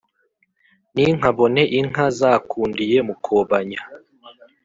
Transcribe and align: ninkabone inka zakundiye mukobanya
ninkabone 0.93 1.61
inka 1.79 2.05
zakundiye 2.17 2.97
mukobanya 3.07 3.79